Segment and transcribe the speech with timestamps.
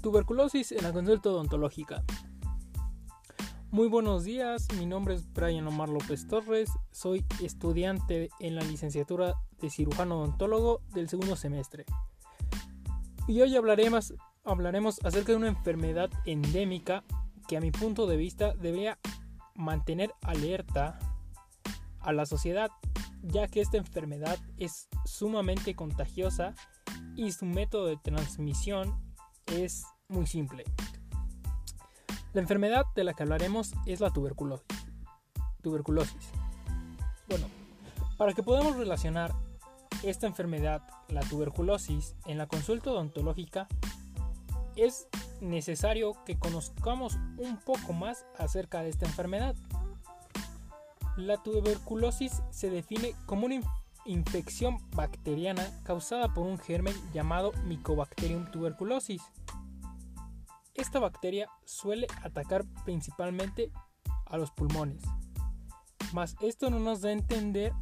[0.00, 2.02] Tuberculosis en la consulta odontológica.
[3.70, 9.34] Muy buenos días, mi nombre es Brian Omar López Torres, soy estudiante en la licenciatura
[9.60, 11.84] de cirujano odontólogo del segundo semestre.
[13.28, 17.04] Y hoy hablaremos, hablaremos acerca de una enfermedad endémica
[17.46, 18.98] que a mi punto de vista debería
[19.54, 20.98] mantener alerta
[22.00, 22.70] a la sociedad,
[23.22, 26.54] ya que esta enfermedad es sumamente contagiosa
[27.16, 29.09] y su método de transmisión
[29.50, 30.64] es muy simple.
[32.32, 34.66] La enfermedad de la que hablaremos es la tuberculosis.
[35.62, 36.30] Tuberculosis.
[37.28, 37.46] Bueno,
[38.16, 39.34] para que podamos relacionar
[40.02, 43.68] esta enfermedad, la tuberculosis, en la consulta odontológica,
[44.76, 45.08] es
[45.40, 49.54] necesario que conozcamos un poco más acerca de esta enfermedad.
[51.16, 53.56] La tuberculosis se define como una
[54.04, 59.22] infección bacteriana causada por un germen llamado Mycobacterium tuberculosis
[60.80, 63.70] esta bacteria suele atacar principalmente
[64.26, 65.02] a los pulmones,
[66.12, 67.72] mas esto no nos da a entender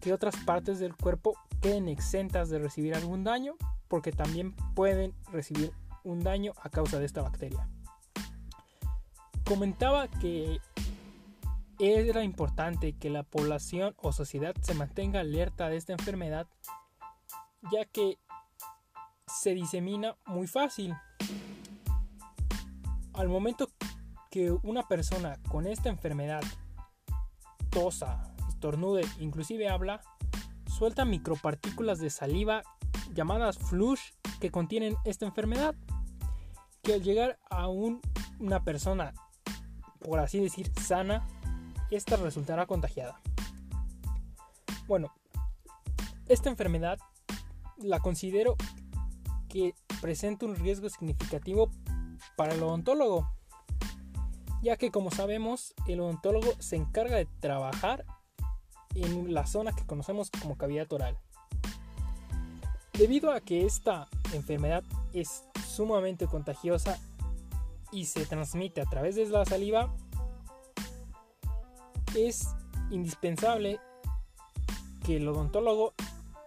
[0.00, 3.54] que otras partes del cuerpo queden exentas de recibir algún daño,
[3.88, 5.72] porque también pueden recibir
[6.04, 7.68] un daño a causa de esta bacteria.
[9.44, 10.60] Comentaba que
[11.82, 16.46] era importante que la población o sociedad se mantenga alerta de esta enfermedad,
[17.72, 18.18] ya que
[19.26, 20.94] se disemina muy fácil.
[23.14, 23.68] Al momento
[24.30, 26.42] que una persona con esta enfermedad
[27.70, 30.02] tosa, estornude, inclusive habla,
[30.68, 32.62] suelta micropartículas de saliva
[33.12, 35.74] llamadas flush que contienen esta enfermedad,
[36.82, 39.14] que al llegar a una persona,
[39.98, 41.26] por así decir, sana,
[41.96, 43.20] esta resultará contagiada.
[44.86, 45.12] Bueno,
[46.28, 46.98] esta enfermedad
[47.78, 48.56] la considero
[49.48, 51.70] que presenta un riesgo significativo
[52.36, 53.30] para el odontólogo,
[54.62, 58.04] ya que como sabemos el odontólogo se encarga de trabajar
[58.94, 61.18] en la zona que conocemos como cavidad oral.
[62.92, 66.98] Debido a que esta enfermedad es sumamente contagiosa
[67.90, 69.94] y se transmite a través de la saliva,
[72.14, 72.48] es
[72.90, 73.80] indispensable
[75.04, 75.94] que el odontólogo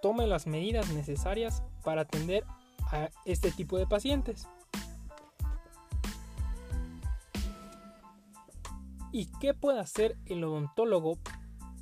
[0.02, 2.46] tome las medidas necesarias para atender
[2.92, 4.48] a este tipo de pacientes.
[9.12, 11.18] ¿Y qué puede hacer el odontólogo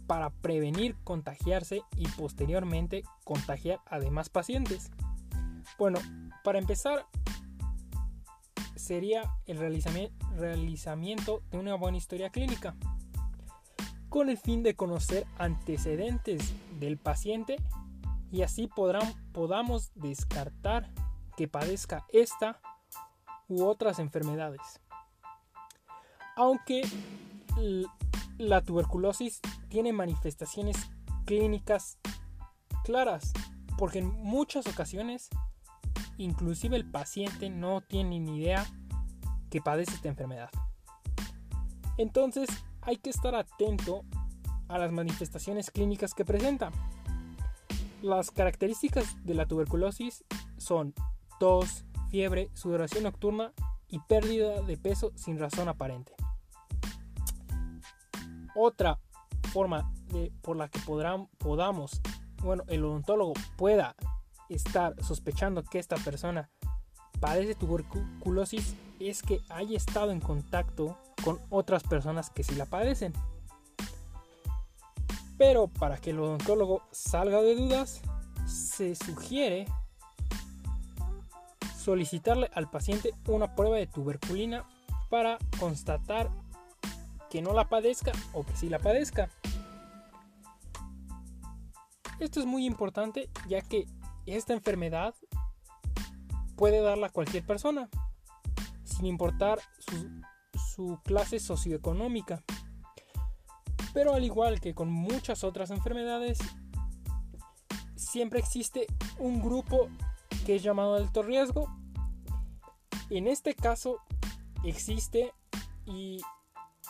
[0.08, 4.92] para prevenir contagiarse y posteriormente contagiar a demás pacientes?
[5.78, 6.00] Bueno,
[6.44, 7.08] para empezar
[8.76, 12.76] sería el realizamiento de una buena historia clínica
[14.14, 17.56] con el fin de conocer antecedentes del paciente
[18.32, 18.70] y así
[19.32, 20.88] podamos descartar
[21.36, 22.62] que padezca esta
[23.48, 24.62] u otras enfermedades.
[26.36, 26.88] Aunque
[28.38, 30.78] la tuberculosis tiene manifestaciones
[31.26, 31.98] clínicas
[32.84, 33.34] claras,
[33.80, 35.32] porque en muchas ocasiones
[36.20, 38.64] inclusive el paciente no tiene ni idea
[39.50, 40.52] que padece esta enfermedad.
[41.98, 42.48] Entonces
[42.86, 44.04] hay que estar atento
[44.68, 46.72] a las manifestaciones clínicas que presenta.
[48.02, 50.24] Las características de la tuberculosis
[50.58, 50.94] son
[51.40, 53.54] tos, fiebre, sudoración nocturna
[53.88, 56.14] y pérdida de peso sin razón aparente.
[58.56, 59.00] Otra
[59.52, 62.02] forma de, por la que podamos,
[62.42, 63.96] bueno, el odontólogo pueda
[64.50, 66.50] estar sospechando que esta persona
[67.20, 73.14] padece tuberculosis es que haya estado en contacto con otras personas que sí la padecen.
[75.38, 78.02] Pero para que el odontólogo salga de dudas,
[78.46, 79.66] se sugiere
[81.78, 84.66] solicitarle al paciente una prueba de tuberculina
[85.10, 86.30] para constatar
[87.30, 89.30] que no la padezca o que sí la padezca.
[92.20, 93.86] Esto es muy importante ya que
[94.26, 95.14] esta enfermedad
[96.56, 97.90] puede darla a cualquier persona,
[98.84, 100.23] sin importar su,
[100.74, 102.44] su clase socioeconómica.
[103.94, 106.40] Pero al igual que con muchas otras enfermedades,
[107.96, 108.88] siempre existe
[109.20, 109.88] un grupo
[110.46, 111.68] que es llamado alto riesgo.
[113.10, 113.98] En este caso
[114.64, 115.34] existe
[115.86, 116.22] y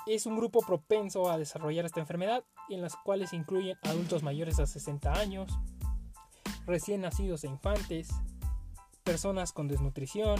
[0.07, 4.65] es un grupo propenso a desarrollar esta enfermedad, en las cuales incluyen adultos mayores a
[4.65, 5.51] 60 años,
[6.65, 8.09] recién nacidos e infantes,
[9.03, 10.39] personas con desnutrición,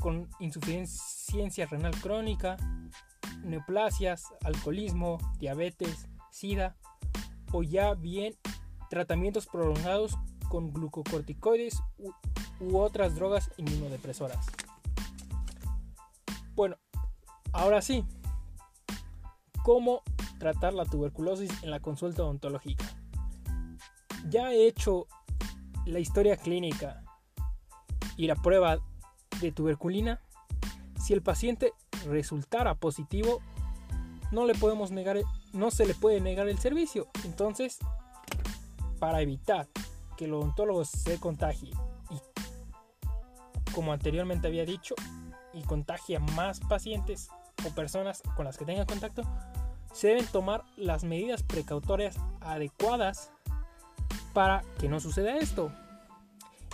[0.00, 2.56] con insuficiencia renal crónica,
[3.42, 6.76] neoplasias, alcoholismo, diabetes, sida
[7.52, 8.34] o ya bien
[8.90, 10.16] tratamientos prolongados
[10.48, 12.12] con glucocorticoides u,
[12.76, 14.46] otras drogas inmunodepresoras.
[17.52, 18.04] Ahora sí,
[19.64, 20.02] ¿cómo
[20.38, 22.84] tratar la tuberculosis en la consulta odontológica?
[24.28, 25.06] Ya he hecho
[25.86, 27.02] la historia clínica
[28.16, 28.78] y la prueba
[29.40, 30.20] de tuberculina.
[31.00, 31.72] Si el paciente
[32.06, 33.40] resultara positivo,
[34.30, 35.18] no le podemos negar,
[35.52, 37.08] no se le puede negar el servicio.
[37.24, 37.78] Entonces,
[38.98, 39.68] para evitar
[40.16, 41.72] que el odontólogo se contagie
[42.10, 44.94] y, como anteriormente había dicho,
[45.54, 47.30] y contagie a más pacientes
[47.66, 49.22] o personas con las que tenga contacto,
[49.92, 53.30] se deben tomar las medidas precautorias adecuadas
[54.34, 55.72] para que no suceda esto.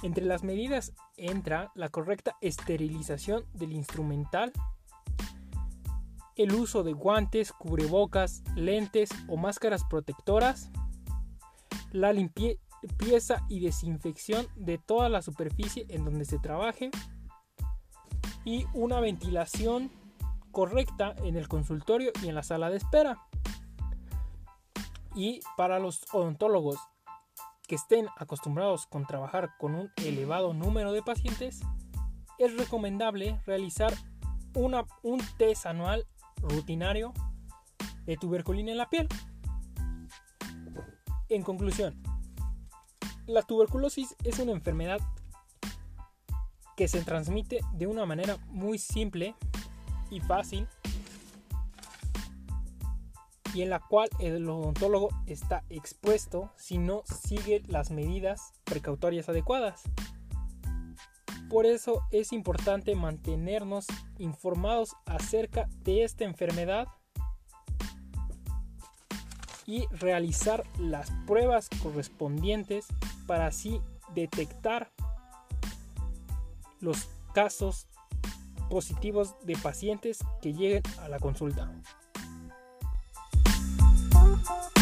[0.03, 4.53] Entre las medidas entra la correcta esterilización del instrumental,
[6.37, 10.71] el uso de guantes, cubrebocas, lentes o máscaras protectoras,
[11.93, 16.91] la limpieza y desinfección de toda la superficie en donde se trabaje
[18.45, 19.91] y una ventilación
[20.51, 23.19] correcta en el consultorio y en la sala de espera.
[25.15, 26.79] Y para los odontólogos
[27.75, 31.61] estén acostumbrados con trabajar con un elevado número de pacientes,
[32.39, 33.93] es recomendable realizar
[34.55, 36.07] una, un test anual
[36.37, 37.13] rutinario
[38.07, 39.09] de tuberculina en la piel.
[41.29, 42.01] En conclusión,
[43.27, 45.01] la tuberculosis es una enfermedad
[46.77, 49.35] que se transmite de una manera muy simple
[50.11, 50.69] y fácil
[53.55, 59.83] y en la cual el odontólogo está expuesto si no sigue las medidas precautorias adecuadas.
[61.49, 63.87] Por eso es importante mantenernos
[64.19, 66.89] informados acerca de esta enfermedad
[69.67, 72.87] y realizar las pruebas correspondientes
[73.27, 73.81] para así
[74.15, 74.91] detectar
[76.81, 77.87] los casos
[78.69, 81.71] positivos de pacientes que lleguen a la consulta.
[84.47, 84.74] Bye.